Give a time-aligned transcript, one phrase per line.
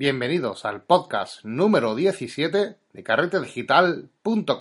[0.00, 4.56] Bienvenidos al podcast número 17 de carretedigital.com.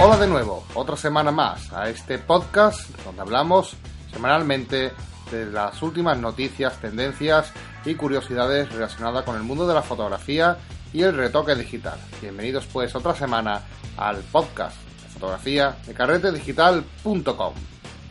[0.00, 3.76] Hola de nuevo, otra semana más a este podcast donde hablamos
[4.12, 4.90] semanalmente
[5.30, 7.52] de las últimas noticias, tendencias
[7.84, 10.58] y curiosidades relacionadas con el mundo de la fotografía
[10.92, 11.98] y el retoque digital.
[12.20, 13.62] Bienvenidos pues otra semana
[13.96, 17.54] al podcast de fotografía de carretedigital.com.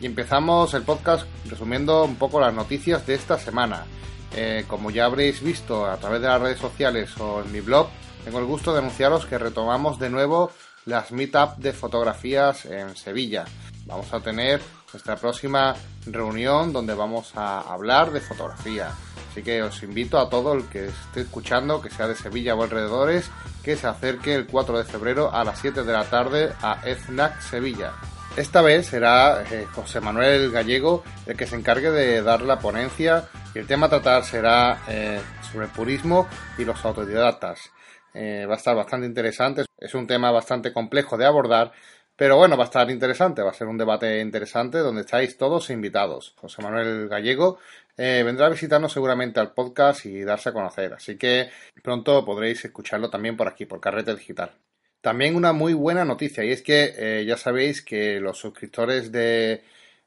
[0.00, 3.84] Y empezamos el podcast resumiendo un poco las noticias de esta semana.
[4.34, 7.88] Eh, como ya habréis visto a través de las redes sociales o en mi blog,
[8.24, 10.52] tengo el gusto de anunciaros que retomamos de nuevo
[10.86, 13.44] las meetup de fotografías en Sevilla.
[13.90, 14.60] Vamos a tener
[14.92, 15.74] nuestra próxima
[16.06, 18.92] reunión donde vamos a hablar de fotografía.
[19.30, 22.62] Así que os invito a todo el que esté escuchando, que sea de Sevilla o
[22.62, 23.30] alrededores,
[23.62, 27.40] que se acerque el 4 de febrero a las 7 de la tarde a EFNAC
[27.40, 27.92] Sevilla.
[28.36, 33.28] Esta vez será eh, José Manuel Gallego el que se encargue de dar la ponencia
[33.54, 35.20] y el tema a tratar será eh,
[35.50, 37.70] sobre el purismo y los autodidactas.
[38.14, 41.72] Eh, va a estar bastante interesante, es un tema bastante complejo de abordar,
[42.20, 45.70] pero bueno, va a estar interesante, va a ser un debate interesante donde estáis todos
[45.70, 46.34] invitados.
[46.36, 47.58] José Manuel Gallego
[47.96, 51.48] eh, vendrá a visitarnos seguramente al podcast y darse a conocer, así que
[51.82, 54.52] pronto podréis escucharlo también por aquí, por Carrete Digital.
[55.00, 59.62] También una muy buena noticia y es que eh, ya sabéis que los suscriptores de,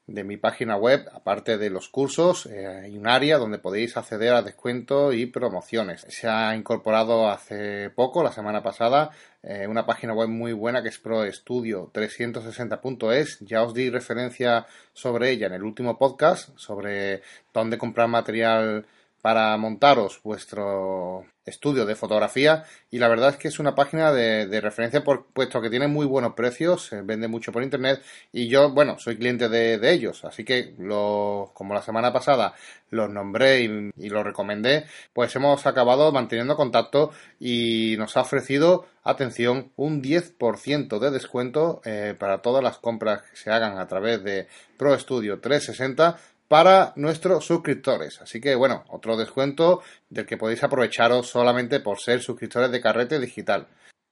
[0.07, 4.33] de mi página web, aparte de los cursos, eh, hay un área donde podéis acceder
[4.33, 6.05] a descuento y promociones.
[6.09, 10.89] Se ha incorporado hace poco, la semana pasada, eh, una página web muy buena que
[10.89, 13.39] es ProEstudio360.es.
[13.41, 17.21] Ya os di referencia sobre ella en el último podcast, sobre
[17.53, 18.85] dónde comprar material
[19.23, 22.65] para montaros vuestro estudio de fotografía.
[22.91, 26.05] Y la verdad es que es una página de, referencia por, puesto que tiene muy
[26.05, 28.01] buenos precios, se vende mucho por internet.
[28.33, 32.53] Y yo, bueno, soy cliente de, ellos, así que lo, como la semana pasada
[32.89, 38.87] los nombré y, y los recomendé, pues hemos acabado manteniendo contacto y nos ha ofrecido,
[39.03, 44.21] atención, un 10% de descuento eh, para todas las compras que se hagan a través
[44.23, 44.47] de
[44.77, 46.17] Pro Studio 360
[46.53, 48.21] para nuestros suscriptores.
[48.21, 53.19] Así que bueno, otro descuento del que podéis aprovecharos solamente por ser suscriptores de Carrete
[53.19, 53.65] Digital.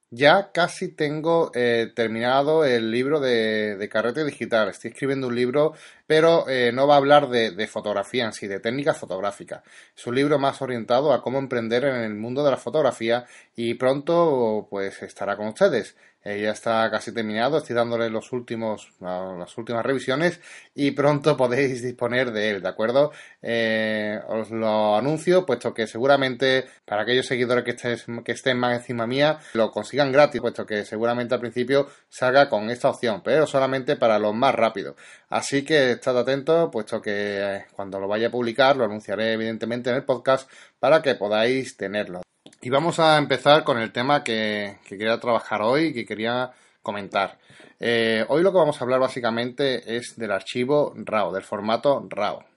[0.10, 4.70] Ya casi tengo eh, terminado el libro de, Carrete Digital.
[4.70, 5.76] Estoy escribiendo un libro,
[6.12, 9.64] pero eh, no va a hablar de, fotografía en sí, de técnica fotográfica.
[9.96, 13.76] Es un libro más orientado a cómo emprender en el mundo de la fotografía y
[13.76, 15.96] pronto pues estará con ustedes.
[16.24, 20.40] Eh, ya está casi terminado, estoy dándole los últimos, las últimas revisiones
[20.76, 23.12] y pronto podéis disponer de él, ¿de acuerdo?
[23.42, 28.78] Eh, os lo anuncio, puesto que seguramente para aquellos seguidores que, estén, que estén más
[28.78, 33.48] encima mía, lo consigan gratis, puesto que seguramente al principio salga con esta opción, pero
[33.48, 34.96] solamente para los más rápidos.
[35.28, 39.92] Así que estad atentos, puesto que eh, cuando lo vaya a publicar, lo anunciaré evidentemente
[39.92, 42.22] en el podcast para que podáis tenerlo.
[42.60, 46.52] Y vamos a empezar con el tema que, quería trabajar hoy, que quería
[46.82, 47.38] comentar.
[47.80, 52.51] Eh, hoy lo que vamos a hablar básicamente es del archivo RAW, del formato RAW.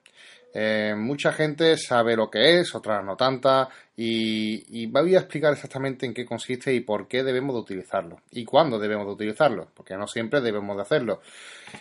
[0.56, 5.53] Eh, mucha gente sabe lo que es, otra no tanta, y, y, voy a explicar
[5.53, 9.69] exactamente en qué consiste y por qué debemos de utilizarlo, y cuándo debemos de utilizarlo,
[9.75, 11.20] porque no siempre debemos de hacerlo.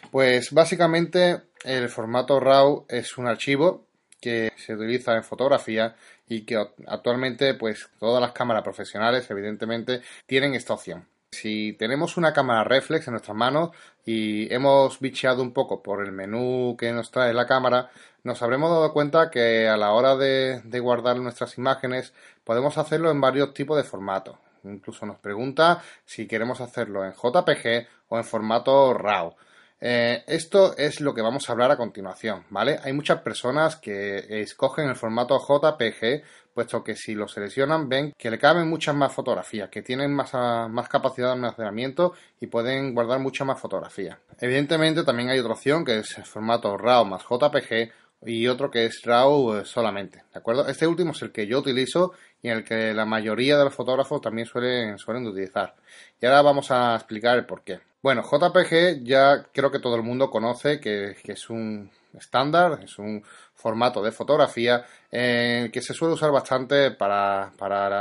[0.10, 3.86] Pues básicamente el formato RAW es un archivo
[4.20, 5.96] que se utiliza en fotografía
[6.28, 6.56] y que
[6.88, 11.06] actualmente pues todas las cámaras profesionales evidentemente tienen esta opción.
[11.34, 13.72] Si tenemos una cámara reflex en nuestras manos
[14.06, 17.90] y hemos bicheado un poco por el menú que nos trae la cámara,
[18.24, 22.14] nos habremos dado cuenta que a la hora de, guardar nuestras imágenes
[22.46, 24.38] podemos hacerlo en varios tipos de formatos.
[24.64, 29.36] Incluso nos pregunta si queremos hacerlo en JPG o en formato RAW.
[29.82, 32.80] Eh, esto es lo que vamos a hablar a continuación, ¿vale?
[32.86, 36.24] Hay muchas personas que escogen el formato JPG,
[36.54, 40.32] puesto que si lo seleccionan ven que le caben muchas más fotografías, que tienen más,
[40.34, 44.18] ah, más capacidad de almacenamiento y pueden guardar muchas más fotografías.
[44.40, 47.92] Evidentemente también hay otra opción que es el formato RAW más JPG
[48.26, 50.68] y otro que es RAW eh, solamente, ¿de acuerdo?
[50.68, 53.74] Este último es el que yo utilizo y en el que la mayoría de los
[53.74, 55.76] fotógrafos también suelen, suelen utilizar.
[56.22, 57.80] Y ahora vamos a explicar el por qué.
[58.04, 63.24] Bueno, JPG ya creo que todo el mundo conoce que, es un estándar, es un
[63.56, 67.54] formato de fotografía eh, que se suele usar bastante para,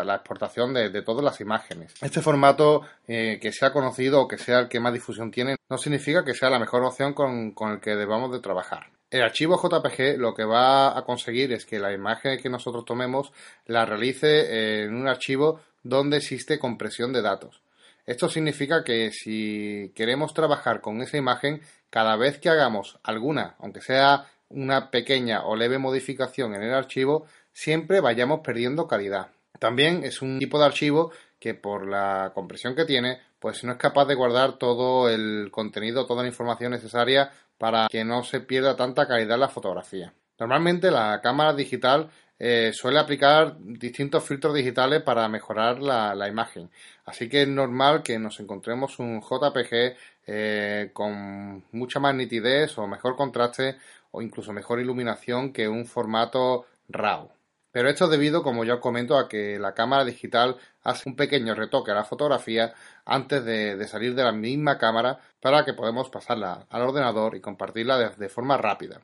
[0.02, 1.94] la exportación de, todas las imágenes.
[2.00, 5.78] Este formato eh, que sea conocido o que sea el que más difusión tiene no
[5.78, 8.88] significa que sea la mejor opción con, con el que debamos de trabajar.
[9.08, 13.32] El archivo JPG lo que va a conseguir es que la imagen que nosotros tomemos
[13.66, 17.62] la realice en un archivo donde existe compresión de datos.
[18.04, 21.60] Esto significa que si queremos trabajar con esa imagen,
[21.90, 27.26] cada vez que hagamos alguna, aunque sea una pequeña o leve modificación en el archivo,
[27.52, 29.28] siempre vayamos perdiendo calidad.
[29.58, 33.78] También es un tipo de archivo que por la compresión que tiene, pues no es
[33.78, 38.76] capaz de guardar todo el contenido, toda la información necesaria para que no se pierda
[38.76, 40.12] tanta calidad en la fotografía.
[40.38, 42.10] Normalmente la cámara digital
[42.44, 46.70] eh, suele aplicar distintos filtros digitales para mejorar la, imagen.
[47.04, 49.96] Así que es normal que nos encontremos un JPG
[50.26, 53.76] eh, con mucha más nitidez o mejor contraste
[54.10, 57.30] o incluso mejor iluminación que un formato RAW.
[57.70, 61.14] Pero esto es debido, como ya os comento, a que la cámara digital hace un
[61.14, 62.74] pequeño retoque a la fotografía
[63.04, 67.98] antes de, salir de la misma cámara para que podamos pasarla al ordenador y compartirla
[68.10, 69.00] de forma rápida.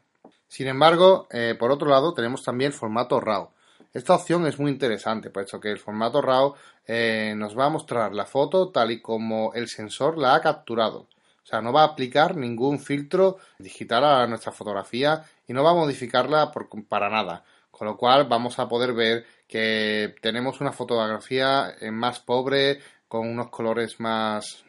[0.49, 3.51] Sin embargo, eh, por otro lado, tenemos también el formato RAW.
[3.93, 6.55] Esta opción es muy interesante, puesto que el formato RAW
[6.87, 11.01] eh, nos va a mostrar la foto tal y como el sensor la ha capturado.
[11.43, 15.71] O sea, no va a aplicar ningún filtro digital a nuestra fotografía y no va
[15.71, 16.53] a modificarla
[16.89, 17.45] para nada.
[17.71, 23.27] Con lo cual vamos a poder ver que tenemos una fotografía eh, más pobre, con
[23.27, 24.65] unos colores más,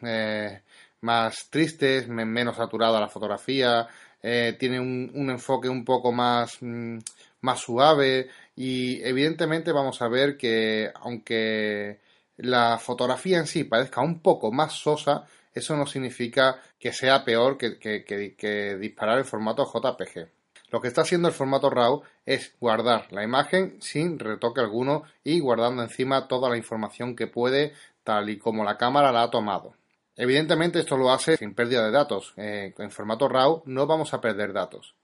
[1.02, 3.86] más tristes, menos saturada la fotografía,
[4.22, 6.98] eh, tiene un, enfoque un poco más, mm,
[7.40, 12.00] más suave y evidentemente vamos a ver que aunque
[12.36, 17.58] la fotografía en sí parezca un poco más sosa, eso no significa que sea peor
[17.58, 20.28] que, que, disparar el formato JPG.
[20.70, 25.40] Lo que está haciendo el formato RAW es guardar la imagen sin retoque alguno y
[25.40, 27.72] guardando encima toda la información que puede
[28.04, 29.74] tal y como la cámara la ha tomado.
[30.20, 32.34] Evidentemente esto lo hace sin pérdida de datos.
[32.36, 34.94] Eh, en formato RAW no vamos a perder datos.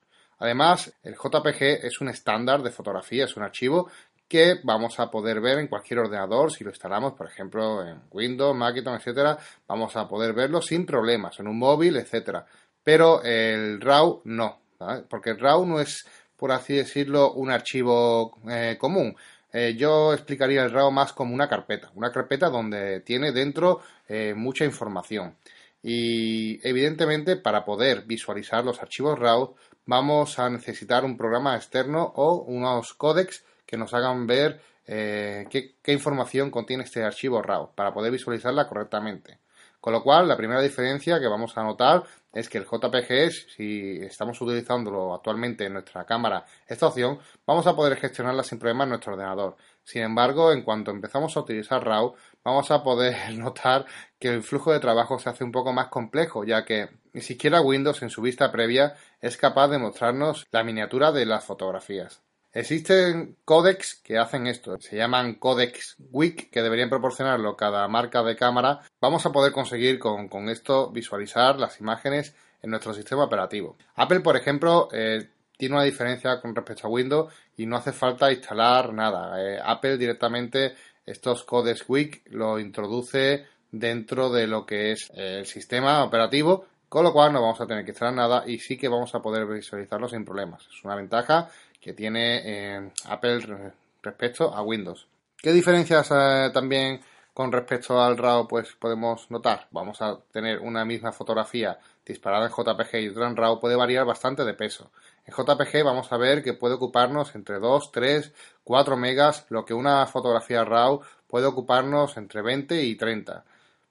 [0.41, 3.91] Además, el JPG es un estándar de fotografía, es un archivo
[4.29, 8.55] que vamos a poder ver en cualquier ordenador si lo instalamos, por ejemplo, en Windows,
[8.55, 12.45] Macintosh, etcétera, vamos a poder verlo sin problemas, en un móvil, etcétera.
[12.85, 14.61] Pero el RAW no,
[15.09, 19.17] porque el RAW no es, por así decirlo, un archivo eh, común.
[19.59, 24.35] Eh, yo explicaría el RAW más como una carpeta, una carpeta donde tiene dentro eh,
[24.37, 25.35] mucha información.
[25.83, 29.55] Y evidentemente para poder visualizar los archivos RAW
[29.87, 35.77] vamos a necesitar un programa externo o unos códecs que nos hagan ver eh, qué,
[35.83, 39.39] qué información contiene este archivo RAW para poder visualizarla correctamente.
[39.81, 42.03] Con lo cual, la primera diferencia que vamos a notar
[42.37, 47.75] es que el JPG, si estamos utilizándolo actualmente en nuestra cámara, esta opción, vamos a
[47.75, 49.57] poder gestionarla sin problema en nuestro ordenador.
[49.83, 53.87] Sin embargo, en cuanto empezamos a utilizar RAW, vamos a poder notar
[54.19, 57.63] que el flujo de trabajo se hace un poco más complejo, ya que ni siquiera
[57.63, 62.26] Windows en su vista previa es capaz de mostrarnos la miniatura de las fotografías.
[62.57, 68.35] Existen códecs que hacen esto, se llaman códecs WIC que deberían proporcionarlo cada marca de
[68.35, 68.81] cámara.
[68.99, 73.77] Vamos a poder conseguir con, esto visualizar las imágenes en nuestro sistema operativo.
[73.97, 78.33] Apple, por ejemplo, eh, tiene una diferencia con respecto a Windows y no hace falta
[78.33, 79.39] instalar nada.
[79.39, 86.03] Eh, Apple directamente estos codecs WIC lo introduce dentro de lo que es el sistema
[86.03, 89.15] operativo con lo cual no vamos a tener que instalar nada y sí que vamos
[89.15, 90.67] a poder visualizarlo sin problemas.
[90.67, 91.51] Es una ventaja
[91.87, 93.73] que tiene eh, Apple
[94.03, 95.07] respecto a Windows.
[95.39, 97.01] ¿Qué diferencias eh, también
[97.33, 99.69] con respecto al RAW pues podemos notar?
[99.71, 104.05] Vamos a tener una misma fotografía disparada en JPG y otra en RAW puede variar
[104.05, 104.91] bastante de peso.
[105.27, 108.33] En JPG vamos a ver que puede ocuparnos entre 2, 3,
[108.65, 113.45] 4 megas, lo que una fotografía RAW puede ocuparnos entre 20 y 30.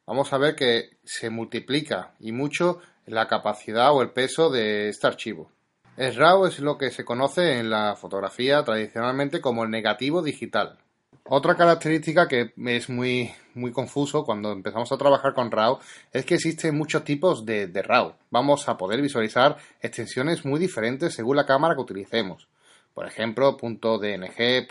[0.06, 5.08] Vamos a ver que se multiplica y mucho la capacidad o el peso de este
[5.08, 5.55] archivo.
[5.98, 10.78] El RAW es lo que se conoce en la fotografía tradicionalmente como el negativo digital.
[11.24, 15.80] Otra característica que es muy, muy confuso cuando empezamos a trabajar con RAW
[16.12, 18.14] es que existen muchos tipos de, de RAW.
[18.30, 22.50] Vamos a poder visualizar extensiones muy diferentes según la cámara que utilicemos.
[22.94, 24.68] Por ejemplo, .dng,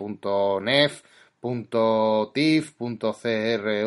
[0.62, 1.02] .nef,
[1.44, 3.86] .tif, .crv,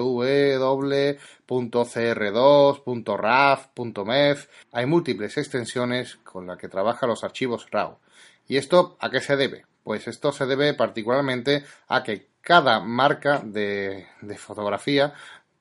[1.48, 3.68] .cr2, .raf,
[4.06, 4.48] .mef.
[4.72, 7.98] Hay múltiples extensiones con las que trabajan los archivos RAW.
[8.48, 9.66] ¿Y esto a qué se debe?
[9.84, 15.14] Pues esto se debe particularmente a que cada marca de, de fotografía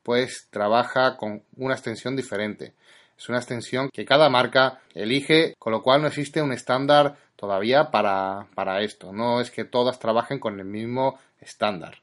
[0.03, 2.75] pues trabaja con una extensión diferente.
[3.18, 7.90] Es una extensión que cada marca elige, con lo cual no existe un estándar todavía
[7.90, 9.12] para, para esto.
[9.12, 12.02] No es que todas trabajen con el mismo estándar.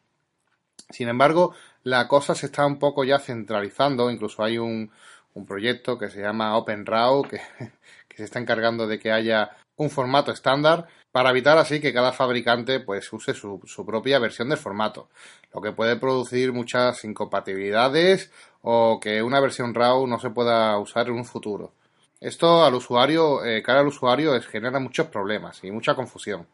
[0.90, 1.54] Sin embargo,
[1.84, 4.92] la cosa se está un poco ya centralizando, incluso hay un,
[5.34, 7.42] un proyecto que se llama OpenRAW, que,
[8.08, 12.12] que, se está encargando de que haya un formato estándar para evitar así que cada
[12.12, 15.10] fabricante pues use su, propia versión del formato,
[15.54, 21.08] lo que puede producir muchas incompatibilidades o que una versión RAW no se pueda usar
[21.08, 21.74] en un futuro.
[22.20, 26.48] Esto al usuario, eh, cara al usuario, genera muchos problemas y mucha confusión.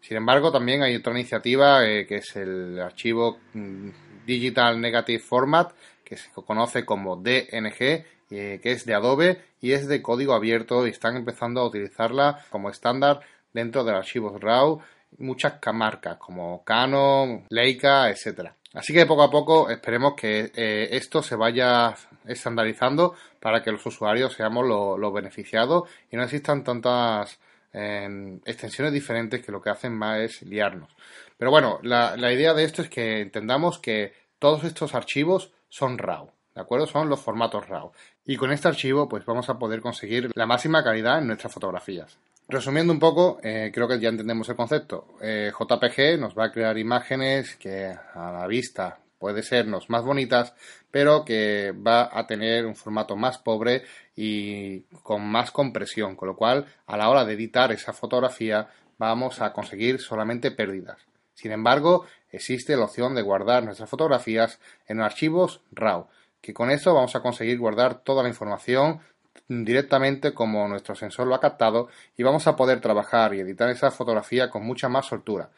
[0.00, 3.88] Sin embargo, también hay otra iniciativa eh, que es el archivo mm,
[4.26, 5.72] Digital Negative Format,
[6.10, 10.84] que se conoce como DNG, eh, que es de Adobe y es de código abierto
[10.84, 13.20] y están empezando a utilizarla como estándar
[13.52, 14.80] dentro de archivos RAW
[15.18, 18.56] muchas marcas como Canon, Leica, etcétera.
[18.74, 21.94] Así que poco a poco esperemos que eh, esto se vaya
[22.26, 27.38] estandarizando para que los usuarios seamos los beneficiados y no existan tantas
[27.72, 30.90] em, extensiones diferentes que lo que hacen más es liarnos.
[31.38, 36.28] Pero bueno, la idea de esto es que entendamos que todos estos archivos son RAW.
[36.54, 36.86] ¿De acuerdo?
[36.86, 37.92] Son los formatos RAW.
[38.26, 42.18] Y con este archivo, pues vamos a poder conseguir la máxima calidad en nuestras fotografías.
[42.48, 45.06] Resumiendo un poco, eh, creo que ya entendemos el concepto.
[45.22, 50.54] Eh, JPG nos va a crear imágenes que a la vista puede sernos más bonitas,
[50.90, 53.84] pero que va a tener un formato más pobre
[54.16, 59.40] y con más compresión, con lo cual a la hora de editar esa fotografía vamos
[59.40, 60.98] a conseguir solamente pérdidas.
[61.34, 66.06] Sin embargo, existe la opción de guardar nuestras fotografías en archivos RAW,
[66.40, 69.00] que con eso vamos a conseguir guardar toda la información
[69.48, 73.90] directamente como nuestro sensor lo ha captado y vamos a poder trabajar y editar esa
[73.90, 75.50] fotografía con mucha más soltura.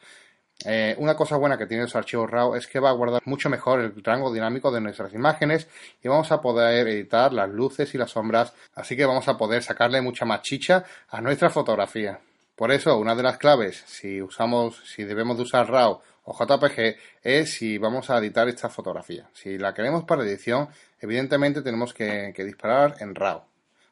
[0.65, 3.49] Eh, una cosa buena que tiene los archivos RAW es que va a guardar mucho
[3.49, 5.67] mejor el rango dinámico de nuestras imágenes
[6.01, 9.61] y vamos a poder editar las luces y las sombras, así que vamos a poder
[9.61, 12.19] sacarle mucha más chicha a nuestra fotografía.
[12.55, 16.95] Por eso, una de las claves, si usamos, si debemos de usar RAW o JPG,
[17.21, 19.29] es si vamos a editar esta fotografía.
[19.33, 23.43] Si la queremos para edición, evidentemente tenemos que disparar en RAW.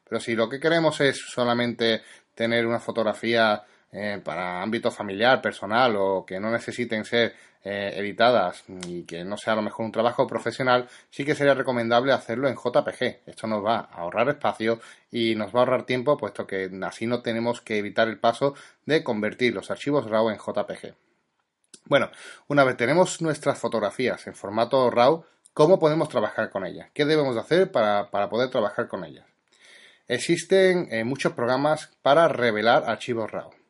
[0.08, 2.02] Pero si lo que queremos es solamente
[2.36, 8.64] tener una fotografía eh, para ámbito familiar, personal o que no necesiten ser eh, editadas
[8.88, 12.48] y que no sea a lo mejor un trabajo profesional, sí que sería recomendable hacerlo
[12.48, 13.22] en JPG.
[13.26, 14.80] Esto nos va a ahorrar espacio
[15.12, 18.56] y nos va a ahorrar tiempo, puesto que así no tenemos que evitar el paso
[18.86, 21.11] de convertir los archivos RAW en JPG.
[21.86, 22.10] Bueno,
[22.48, 26.90] una vez tenemos nuestras fotografías en formato RAW, ¿cómo podemos trabajar con ellas?
[26.94, 29.25] ¿Qué debemos hacer para poder trabajar con ellas?
[30.08, 33.61] Existen eh, muchos programas para revelar archivos RAW.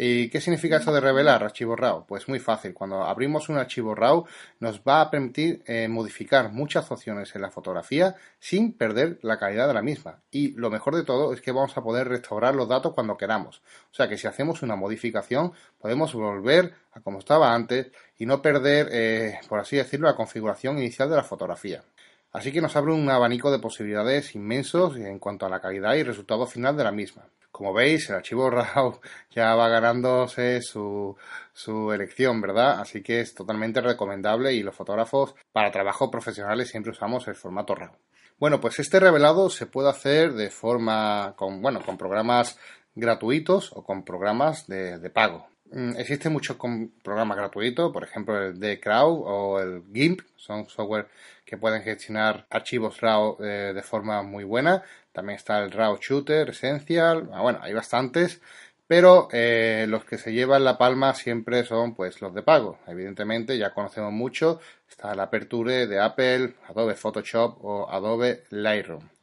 [0.00, 2.06] ¿Y qué significa eso de revelar archivos RAW?
[2.06, 2.72] Pues muy fácil.
[2.72, 4.26] Cuando abrimos un archivo RAW
[4.60, 9.66] nos va a permitir eh, modificar muchas opciones en la fotografía sin perder la calidad
[9.66, 10.20] de la misma.
[10.30, 13.60] Y lo mejor de todo es que vamos a poder restaurar los datos cuando queramos.
[13.90, 17.88] O sea que si hacemos una modificación podemos volver a como estaba antes
[18.18, 21.82] y no perder, eh, por así decirlo, la configuración inicial de la fotografía.
[22.30, 26.04] Así que nos abre un abanico de posibilidades inmensos en cuanto a la calidad y
[26.04, 27.24] resultado final de la misma.
[27.58, 29.00] Como veis, el archivo RAW
[29.30, 31.16] ya va ganándose su,
[31.52, 32.78] su elección, ¿verdad?
[32.78, 37.74] Así que es totalmente recomendable y los fotógrafos para trabajos profesionales siempre usamos el formato
[37.74, 37.96] RAW.
[38.38, 42.60] Bueno, pues este revelado se puede hacer de forma con, bueno, con programas
[42.94, 45.48] gratuitos o con programas de, de pago.
[45.70, 46.56] Mm, existen muchos
[47.02, 51.08] programas gratuitos, por ejemplo el de Crowd o el GIMP, son software
[51.44, 54.82] que pueden gestionar archivos RAW eh, de forma muy buena.
[55.12, 58.40] También está el RAW Shooter, Essential, ah, bueno, hay bastantes,
[58.86, 62.78] pero eh, los que se llevan la palma siempre son pues los de pago.
[62.86, 69.17] Evidentemente ya conocemos mucho, está el Aperture de Apple, Adobe Photoshop o Adobe Lightroom.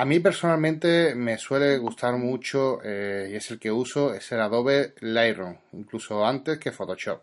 [0.00, 4.40] A mí personalmente me suele gustar mucho eh, y es el que uso, es el
[4.40, 7.20] Adobe Lightroom, incluso antes que Photoshop.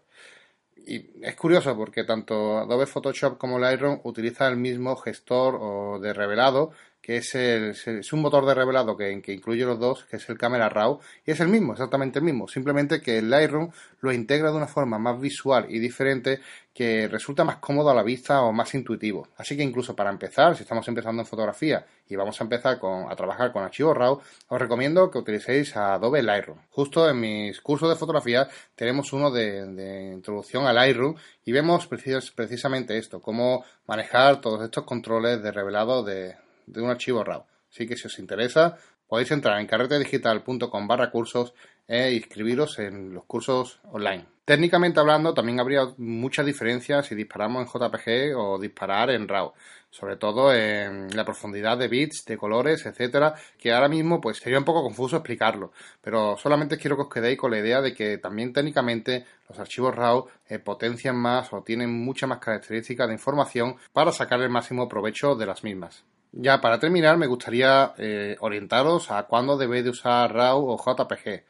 [0.85, 6.13] Y es curioso porque tanto Adobe Photoshop como Lightroom utilizan el mismo gestor o de
[6.13, 6.71] revelado
[7.07, 10.27] que es, el, es un motor de revelado que, que, incluye los dos, que es
[10.27, 13.71] el Camera Raw, y es el mismo, exactamente el mismo, simplemente que el Lightroom
[14.01, 16.41] lo integra de una forma más visual y diferente
[16.73, 19.29] que resulta más cómodo a la vista o más intuitivo.
[19.37, 23.09] Así que incluso para empezar, si estamos empezando en fotografía y vamos a empezar con,
[23.09, 26.59] a trabajar con archivos RAW, os recomiendo que utilicéis Adobe Lightroom.
[26.71, 31.87] Justo en mis cursos de fotografía tenemos uno de, de introducción a Lightroom y vemos
[31.87, 36.35] precisamente esto, cómo manejar todos estos controles de revelado de,
[36.67, 37.45] de un archivo RAW.
[37.71, 41.53] Así que si os interesa, podéis entrar en carretedigital.com barra cursos
[41.87, 44.25] e inscribiros en los cursos online.
[44.47, 49.51] Técnicamente hablando, también habría muchas diferencias si disparamos en JPG o disparar en RAW,
[49.89, 54.57] sobre todo en la profundidad de bits, de colores, etcétera, que ahora mismo pues sería
[54.57, 58.19] un poco confuso explicarlo, pero solamente quiero que os quedéis con la idea de que
[58.19, 63.75] también técnicamente los archivos RAW eh, potencian más o tienen mucha más características de información
[63.91, 66.05] para sacar el máximo provecho de las mismas.
[66.39, 71.43] Ya para terminar, me gustaría eh, orientaros a cuándo debéis de usar RAW o JPG.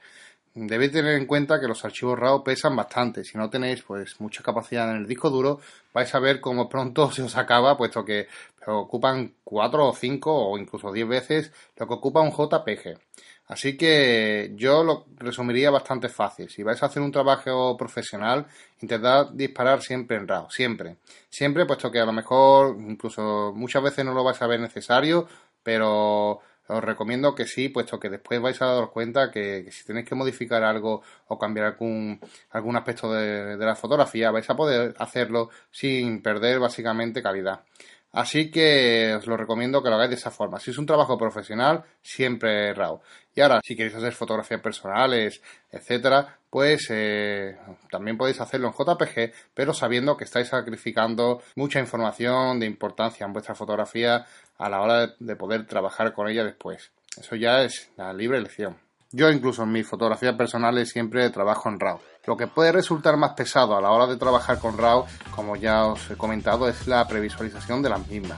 [0.56, 3.26] Debéis tener en cuenta que los archivos RAW pesan bastante.
[3.26, 5.60] Si no tenéis pues mucha capacidad en el disco duro,
[5.94, 8.30] vais a ver cómo pronto se os acaba, puesto que
[8.66, 12.98] ocupan 4 o 5 o incluso 10 veces lo que ocupa un JPG.
[13.48, 16.50] Así que yo lo resumiría bastante fácil.
[16.50, 18.46] Si vais a hacer un trabajo profesional,
[18.82, 20.98] intentad disparar siempre en RAW, siempre.
[21.30, 25.28] Siempre, puesto que a lo mejor, incluso muchas veces no lo vais a ver necesario,
[25.64, 30.06] pero os recomiendo que sí, puesto que después vais a daros cuenta que, si tenéis
[30.06, 32.20] que modificar algo o cambiar algún,
[32.52, 37.62] algún aspecto de, de la fotografía, vais a poder hacerlo sin perder básicamente calidad.
[38.14, 40.60] Así que os lo recomiendo que lo hagáis de esa forma.
[40.60, 43.02] Si es un trabajo profesional, siempre RAW.
[43.36, 47.58] Y ahora, si queréis hacer fotografías personales, etcétera, pues eh,
[47.92, 53.34] también podéis hacerlo en JPG, pero sabiendo que estáis sacrificando mucha información de importancia en
[53.34, 54.26] vuestra fotografía
[54.58, 56.92] a la hora de poder trabajar con ella después.
[57.20, 58.78] Eso ya es la libre elección.
[59.12, 62.00] Yo incluso en mis fotografías personales siempre trabajo en RAW.
[62.28, 65.86] Lo que puede resultar más pesado a la hora de trabajar con RAW, como ya
[65.86, 68.38] os he comentado, es la previsualización de las mismas.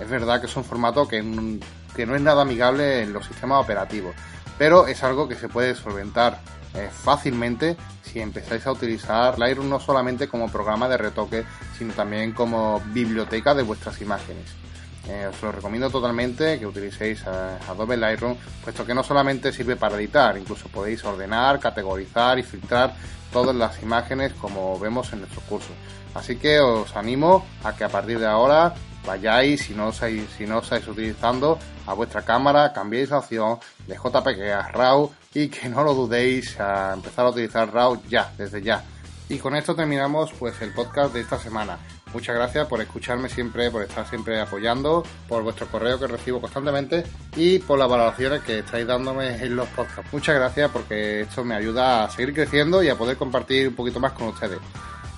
[0.00, 4.14] Es verdad que es un formato que, no es nada amigable en los sistemas operativos,
[4.56, 6.40] pero es algo que se puede solventar
[6.72, 11.44] eh, fácilmente si empezáis a utilizar Lightroom no solamente como programa de retoque,
[11.76, 14.65] sino también como biblioteca de vuestras imágenes.
[15.08, 19.96] Eh, os lo recomiendo totalmente que utilicéis Adobe Lightroom, puesto que no solamente sirve para
[19.96, 22.94] editar, incluso podéis ordenar, categorizar y filtrar
[23.32, 25.70] todas las imágenes como vemos en nuestro curso.
[26.14, 30.46] Así que os animo a que a partir de ahora vayáis, si no estáis, si
[30.46, 35.68] no estáis utilizando, a vuestra cámara, cambiéis la opción de JPG a RAW y que
[35.68, 38.82] no lo dudéis a empezar a utilizar RAW ya, desde ya.
[39.28, 41.78] Y con esto terminamos pues el podcast de esta semana.
[42.12, 47.04] Muchas gracias por escucharme siempre, por estar siempre apoyando, por vuestro correo que recibo constantemente
[47.36, 50.12] y por las valoraciones que estáis dándome en los podcasts.
[50.12, 54.00] Muchas gracias porque esto me ayuda a seguir creciendo y a poder compartir un poquito
[54.00, 54.58] más con ustedes.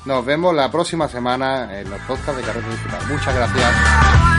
[0.05, 3.01] Nos vemos la próxima semana en los podcasts de Carrera Digital.
[3.09, 4.38] Muchas gracias.